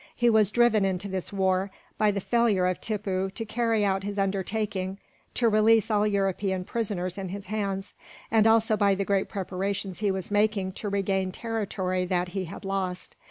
He 0.15 0.31
was 0.31 0.49
driven 0.49 0.83
into 0.83 1.07
this 1.07 1.31
war, 1.31 1.69
by 1.99 2.09
the 2.09 2.19
failure 2.19 2.65
of 2.65 2.81
Tippoo 2.81 3.29
to 3.29 3.45
carry 3.45 3.85
out 3.85 4.01
his 4.01 4.17
undertaking 4.17 4.97
to 5.35 5.47
release 5.47 5.91
all 5.91 6.07
European 6.07 6.63
prisoners 6.65 7.19
in 7.19 7.29
his 7.29 7.45
hands, 7.45 7.93
and 8.31 8.47
also 8.47 8.75
by 8.75 8.95
the 8.95 9.05
great 9.05 9.29
preparations 9.29 9.99
he 9.99 10.09
was 10.09 10.31
making 10.31 10.71
to 10.71 10.89
regain 10.89 11.31
territory 11.31 12.03
that 12.05 12.29
he 12.29 12.45
had 12.45 12.65
lost. 12.65 13.15